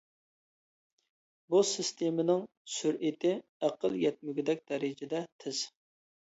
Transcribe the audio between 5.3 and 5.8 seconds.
تېز.